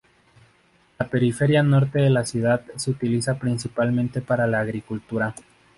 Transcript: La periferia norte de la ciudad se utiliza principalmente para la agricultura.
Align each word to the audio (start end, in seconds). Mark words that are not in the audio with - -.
La 0.97 1.07
periferia 1.07 1.61
norte 1.61 1.99
de 2.01 2.09
la 2.09 2.25
ciudad 2.25 2.63
se 2.75 2.89
utiliza 2.89 3.37
principalmente 3.37 4.19
para 4.19 4.47
la 4.47 4.59
agricultura. 4.61 5.35